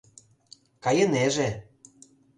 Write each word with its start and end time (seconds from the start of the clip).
Кайынеже. 0.83 1.49